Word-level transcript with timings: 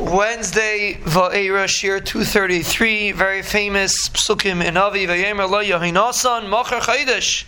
Wednesday, 0.00 0.94
Va'era, 1.02 1.68
Shir 1.68 2.00
233, 2.00 3.12
very 3.12 3.42
famous 3.42 4.08
psukim 4.08 4.64
in 4.64 4.78
Avi, 4.78 5.06
Vayemer 5.06 5.48
lo 5.48 5.62
Yahinasan, 5.62 6.48
Machar 6.48 6.80
Chaydish. 6.80 7.44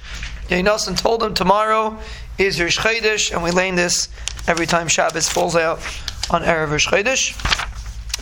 Yahinasan 0.48 1.00
told 1.00 1.22
him 1.22 1.32
tomorrow 1.32 1.98
is 2.36 2.60
Rish 2.60 2.76
Chaydish, 2.76 3.32
and 3.32 3.42
we 3.42 3.50
learn 3.52 3.74
this 3.74 4.10
every 4.46 4.66
time 4.66 4.86
Shabbos 4.86 5.30
falls 5.30 5.56
out 5.56 5.78
on 6.28 6.42
Erev 6.42 6.72
Rish 6.72 6.88
Chaydish. 6.88 7.32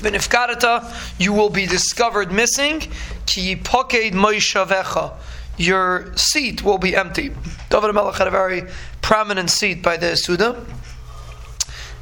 Benifkarata, 0.01 1.19
you 1.19 1.33
will 1.33 1.51
be 1.51 1.67
discovered 1.67 2.31
missing. 2.31 2.83
Ki 3.27 3.57
poked 3.57 4.13
moishavecha. 4.13 5.13
Your 5.59 6.15
seat 6.17 6.63
will 6.63 6.79
be 6.79 6.95
empty. 6.95 7.35
David 7.69 7.93
Melech 7.97 8.15
had 8.15 8.29
a 8.29 8.31
very 8.31 8.63
prominent 9.03 9.51
seat 9.51 9.83
by 9.83 9.97
the 9.97 10.17
Suda 10.17 10.65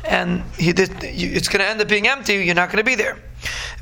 and 0.05 0.43
did, 0.59 0.91
it's 1.03 1.49
going 1.49 1.61
to 1.61 1.69
end 1.69 1.81
up 1.81 1.89
being 1.89 2.09
empty. 2.09 2.35
You're 2.35 2.55
not 2.55 2.71
going 2.71 2.79
to 2.79 2.85
be 2.85 2.95
there. 2.95 3.19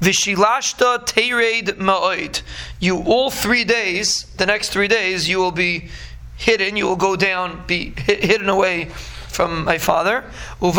Vishilashta 0.00 1.06
tered 1.06 1.78
ma'oid. 1.78 2.42
You 2.80 3.02
all 3.02 3.30
three 3.30 3.64
days, 3.64 4.24
the 4.36 4.46
next 4.46 4.70
three 4.70 4.88
days, 4.88 5.28
you 5.28 5.38
will 5.38 5.52
be 5.52 5.88
hidden. 6.36 6.76
You 6.76 6.86
will 6.86 6.96
go 6.96 7.16
down, 7.16 7.64
be 7.66 7.94
hidden 7.96 8.48
away 8.48 8.90
from 9.28 9.64
my 9.64 9.78
father. 9.78 10.24
You 10.60 10.72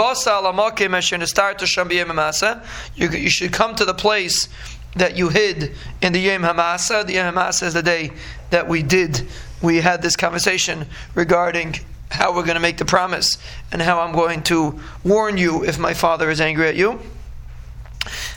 you 3.09 3.29
should 3.29 3.53
come 3.53 3.75
to 3.75 3.85
the 3.85 3.93
place 3.93 4.49
that 4.95 5.15
you 5.15 5.29
hid 5.29 5.75
in 6.01 6.13
the 6.13 6.19
Yom 6.19 6.41
Hamasa. 6.41 7.05
The 7.05 7.13
Yom 7.13 7.33
Hamasa 7.33 7.63
is 7.63 7.73
the 7.73 7.83
day 7.83 8.11
that 8.49 8.67
we 8.67 8.83
did. 8.83 9.27
We 9.61 9.77
had 9.77 10.01
this 10.01 10.15
conversation 10.15 10.85
regarding 11.15 11.75
how 12.17 12.35
we're 12.35 12.43
going 12.43 12.55
to 12.55 12.61
make 12.61 12.77
the 12.77 12.85
promise 12.85 13.37
and 13.71 13.81
how 13.81 14.01
I'm 14.01 14.13
going 14.13 14.43
to 14.43 14.79
warn 15.03 15.37
you 15.37 15.63
if 15.63 15.77
my 15.77 15.93
father 15.93 16.29
is 16.29 16.41
angry 16.41 16.67
at 16.67 16.75
you. 16.75 16.99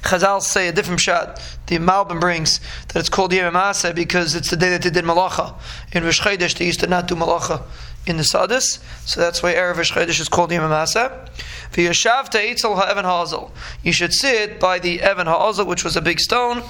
Chazal 0.02 0.42
say 0.42 0.68
a 0.68 0.72
different 0.72 1.00
shot. 1.00 1.40
The 1.66 1.78
Malbim 1.78 2.20
brings 2.20 2.60
that 2.88 2.96
it's 2.96 3.08
called 3.08 3.32
Yom 3.32 3.54
because 3.94 4.34
it's 4.34 4.50
the 4.50 4.56
day 4.56 4.70
that 4.70 4.82
they 4.82 4.90
did 4.90 5.04
Malacha. 5.04 5.54
In 5.92 6.04
Rosh 6.04 6.20
Chodesh 6.20 6.56
they 6.58 6.66
used 6.66 6.80
to 6.80 6.86
not 6.86 7.08
do 7.08 7.14
Malacha 7.14 7.62
in 8.06 8.16
the 8.16 8.22
Sadis, 8.22 8.80
so 9.06 9.20
that's 9.20 9.42
why 9.42 9.54
Erev 9.54 9.76
Rosh 9.76 9.92
Chodesh 9.92 10.20
is 10.20 10.28
called 10.28 10.50
Yom 10.50 10.68
Maseh. 10.70 11.28
V'yashav 11.72 12.30
te'itzel 12.30 12.76
ha'evan 12.76 13.04
ha'azel. 13.04 13.50
You 13.82 13.92
should 13.92 14.12
sit 14.12 14.58
by 14.58 14.78
the 14.78 15.00
Evan 15.02 15.26
ha'azel, 15.26 15.66
which 15.66 15.84
was 15.84 15.96
a 15.96 16.02
big 16.02 16.18
stone, 16.18 16.62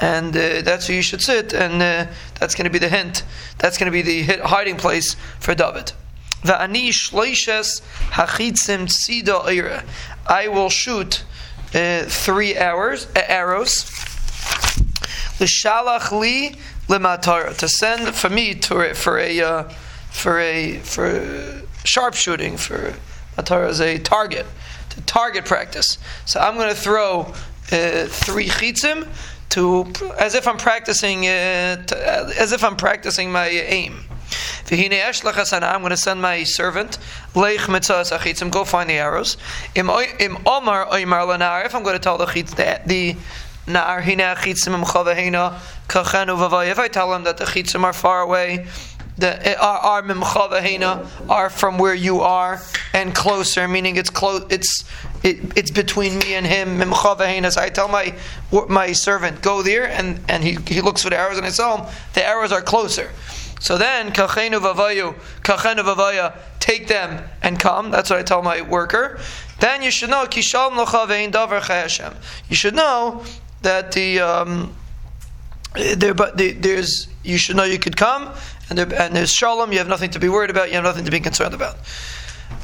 and 0.00 0.36
uh, 0.36 0.62
that's 0.62 0.88
where 0.88 0.96
you 0.96 1.02
should 1.02 1.20
sit, 1.20 1.52
and 1.52 1.74
uh, 1.74 2.10
that's 2.38 2.54
going 2.54 2.64
to 2.64 2.70
be 2.70 2.78
the 2.78 2.88
hint. 2.88 3.22
That's 3.58 3.78
going 3.78 3.86
to 3.86 3.92
be 3.92 4.02
the 4.02 4.38
hiding 4.46 4.76
place 4.76 5.14
for 5.38 5.54
David. 5.54 5.92
Va'ani 6.42 6.88
shloishes 6.88 7.82
hachitzim 8.12 8.88
tzida 8.88 9.46
ira. 9.52 9.84
I 10.26 10.48
will 10.48 10.70
shoot 10.70 11.24
uh, 11.74 12.04
three 12.04 12.56
hours 12.56 13.06
uh, 13.14 13.22
arrows. 13.28 13.84
L'shalach 15.38 16.12
li 16.12 16.56
lematara 16.88 17.56
to 17.56 17.68
send 17.68 18.14
for 18.14 18.28
me 18.28 18.54
to 18.54 18.94
for 18.94 19.18
a 19.18 19.40
uh, 19.40 19.62
for 20.10 20.40
a 20.40 20.78
for 20.78 21.62
sharpshooting 21.84 22.58
for 22.58 22.94
matara 23.36 23.68
is 23.68 23.80
a 23.80 23.98
target 23.98 24.46
to 24.90 25.00
target 25.02 25.44
practice. 25.44 25.98
So 26.24 26.40
I'm 26.40 26.56
going 26.56 26.68
to 26.68 26.80
throw 26.80 27.32
uh, 27.72 28.06
three 28.06 28.48
chitzim 28.48 29.08
to 29.50 29.92
as 30.18 30.34
if 30.34 30.48
I'm 30.48 30.56
practicing 30.56 31.26
uh, 31.26 31.84
to, 31.86 32.34
as 32.38 32.52
if 32.52 32.64
I'm 32.64 32.76
practicing 32.76 33.30
my 33.30 33.48
aim. 33.48 34.04
I'm 34.70 35.80
going 35.80 35.90
to 35.90 35.96
send 35.96 36.22
my 36.22 36.42
servant, 36.44 36.98
Leich 37.34 37.66
Mitzvahs 37.66 38.16
Achitzim, 38.16 38.50
go 38.50 38.64
find 38.64 38.88
the 38.90 38.94
arrows. 38.94 39.36
Im 39.74 39.90
Omar 39.90 40.86
Oimar 40.86 41.26
Lanar, 41.26 41.64
if 41.64 41.74
I'm 41.74 41.82
going 41.82 41.96
to 41.96 42.02
tell 42.02 42.18
the 42.18 42.26
chitz, 42.26 42.54
the 42.54 43.16
Nar 43.66 44.00
Hina 44.00 44.34
Achitzim 44.36 44.74
Im 44.74 44.84
Chavahina 44.84 45.58
Kachenu 45.88 46.36
Vavay, 46.36 46.70
if 46.70 46.78
I 46.78 46.88
tell 46.88 47.12
him 47.14 47.24
that 47.24 47.38
the 47.38 47.44
chitzim 47.44 47.84
are 47.84 47.92
far 47.92 48.22
away, 48.22 48.66
the 49.20 49.48
eh, 49.48 49.54
are 49.60 50.02
mimchavahina 50.02 51.28
are 51.28 51.50
from 51.50 51.78
where 51.78 51.94
you 51.94 52.20
are 52.20 52.60
and 52.92 53.14
closer, 53.14 53.68
meaning 53.68 53.96
it's 53.96 54.10
close. 54.10 54.44
It's 54.50 54.84
it, 55.22 55.56
it's 55.56 55.70
between 55.70 56.18
me 56.18 56.34
and 56.34 56.46
him. 56.46 56.78
Mimchavahina. 56.78 57.52
So 57.52 57.60
I 57.60 57.68
tell 57.68 57.88
my 57.88 58.14
my 58.68 58.92
servant 58.92 59.42
go 59.42 59.62
there, 59.62 59.86
and 59.88 60.20
and 60.28 60.42
he 60.42 60.58
he 60.66 60.80
looks 60.80 61.02
for 61.02 61.10
the 61.10 61.18
arrows, 61.18 61.36
and 61.36 61.46
I 61.46 61.50
tell 61.50 61.78
him 61.78 61.94
the 62.14 62.26
arrows 62.26 62.52
are 62.52 62.62
closer. 62.62 63.10
So 63.60 63.76
then, 63.78 64.10
kachenu 64.10 64.58
vavayu, 64.58 65.14
kachenu 65.42 65.84
vavaya, 65.84 66.36
take 66.58 66.88
them 66.88 67.22
and 67.42 67.60
come. 67.60 67.90
That's 67.90 68.10
what 68.10 68.18
I 68.18 68.22
tell 68.22 68.42
my 68.42 68.62
worker. 68.62 69.20
Then 69.60 69.82
you 69.82 69.90
should 69.90 70.10
know 70.10 70.24
kishal 70.24 70.70
lochavein 70.70 71.30
davar 71.30 71.60
chayashem. 71.60 72.16
You 72.48 72.56
should 72.56 72.74
know 72.74 73.22
that 73.60 73.92
the 73.92 74.20
um, 74.20 74.74
there, 75.74 76.14
but 76.14 76.38
the, 76.38 76.52
there's 76.52 77.06
you 77.22 77.36
should 77.36 77.56
know 77.56 77.64
you 77.64 77.78
could 77.78 77.96
come 77.96 78.32
and, 78.70 78.78
there, 78.78 79.00
and 79.00 79.14
there's 79.14 79.32
shalom. 79.32 79.72
You 79.72 79.78
have 79.78 79.88
nothing 79.88 80.10
to 80.10 80.18
be 80.18 80.30
worried 80.30 80.50
about. 80.50 80.68
You 80.68 80.76
have 80.76 80.84
nothing 80.84 81.04
to 81.04 81.10
be 81.10 81.20
concerned 81.20 81.52
about. 81.52 81.76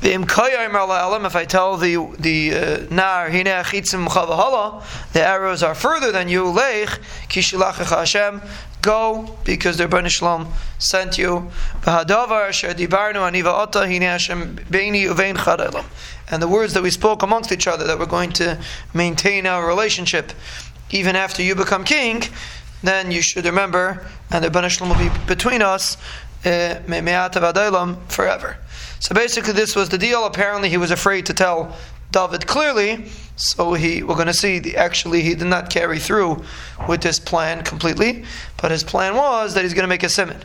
If 0.03 1.37
I 1.37 1.45
tell 1.47 1.77
the 1.77 1.97
the 2.19 2.51
nar 2.91 3.27
uh, 3.27 3.31
nar 3.31 4.83
the 5.13 5.23
arrows 5.23 5.63
are 5.63 5.75
further 5.75 6.13
than 6.13 6.29
you, 6.29 6.47
lech 6.47 7.01
kishilach 7.29 7.75
Hashem, 7.75 8.43
go 8.87 9.37
because 9.45 9.77
the 9.79 9.87
Ribono 9.87 10.09
Shel 10.09 10.29
Olam 10.29 10.47
sent 10.79 11.19
you. 11.19 11.51
And 16.29 16.43
the 16.43 16.49
words 16.49 16.73
that 16.75 16.83
we 16.83 16.91
spoke 16.91 17.23
amongst 17.23 17.53
each 17.53 17.67
other 17.67 17.85
that 17.85 17.99
we're 17.99 18.07
going 18.07 18.33
to 18.33 18.59
maintain 18.95 19.47
our 19.47 19.67
relationship 19.67 20.33
even 20.91 21.17
after 21.17 21.43
you 21.43 21.57
become 21.57 21.85
king, 21.85 22.23
then 22.83 23.11
you 23.11 23.23
should 23.23 23.45
remember, 23.45 24.07
and 24.31 24.45
the 24.45 24.51
Ribono 24.51 24.69
Shel 24.69 24.87
Olam 24.87 24.97
will 24.97 25.11
be 25.11 25.27
between 25.27 25.63
us 25.63 25.97
uh, 25.97 26.01
forever. 28.09 28.57
So 29.01 29.15
basically, 29.15 29.53
this 29.53 29.77
was 29.77 29.89
the 29.89 29.99
deal. 29.99 30.25
Apparently, 30.25 30.69
he 30.69 30.77
was 30.77 30.91
afraid 30.91 31.27
to 31.27 31.35
tell 31.35 31.77
David 32.11 32.47
clearly, 32.47 33.05
so 33.37 33.75
he 33.75 34.03
we're 34.03 34.15
going 34.15 34.27
to 34.27 34.33
see 34.33 34.59
the, 34.59 34.77
actually 34.77 35.23
he 35.23 35.35
did 35.35 35.47
not 35.47 35.71
carry 35.71 35.99
through 35.99 36.43
with 36.89 37.03
this 37.03 37.19
plan 37.19 37.63
completely, 37.63 38.25
but 38.61 38.71
his 38.71 38.85
plan 38.85 39.15
was 39.15 39.55
that 39.55 39.65
he's 39.65 39.75
going 39.75 39.85
to 39.85 39.89
make 39.89 40.03
a 40.03 40.09
simon. 40.09 40.39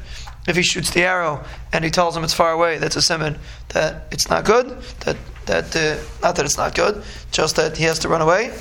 If 0.47 0.56
he 0.56 0.63
shoots 0.63 0.90
the 0.90 1.03
arrow 1.03 1.44
and 1.72 1.85
he 1.85 1.91
tells 1.91 2.18
him 2.18 2.23
it's 2.23 2.34
far 2.34 2.52
away, 2.52 2.78
that's 2.78 2.96
a 2.96 3.02
simon 3.02 3.38
that 3.69 4.08
it's 4.12 4.29
not 4.29 4.44
good. 4.44 4.81
That 5.02 5.18
that 5.46 5.75
uh, 5.75 6.02
not 6.22 6.35
that 6.35 6.46
it's 6.46 6.58
not 6.58 6.75
good, 6.75 7.03
just 7.31 7.56
that 7.56 7.78
he 7.78 7.84
has 7.85 8.00
to 8.00 8.09
run 8.09 8.22
away. 8.22 8.53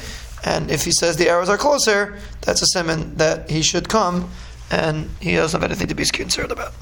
And 0.44 0.70
if 0.70 0.84
he 0.84 0.92
says 0.92 1.16
the 1.16 1.28
arrows 1.28 1.48
are 1.48 1.58
closer, 1.58 2.18
that's 2.42 2.62
a 2.62 2.66
simon 2.66 3.16
that 3.16 3.50
he 3.50 3.62
should 3.62 3.88
come, 3.88 4.30
and 4.70 5.10
he 5.20 5.34
doesn't 5.34 5.60
have 5.60 5.68
anything 5.68 5.88
to 5.88 5.94
be 5.94 6.04
concerned 6.04 6.52
about. 6.52 6.72